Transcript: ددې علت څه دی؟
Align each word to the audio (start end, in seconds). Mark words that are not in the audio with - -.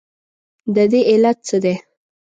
ددې 0.75 1.01
علت 1.09 1.37
څه 1.47 1.57
دی؟ 1.63 1.75